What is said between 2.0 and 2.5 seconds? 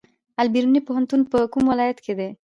کې دی؟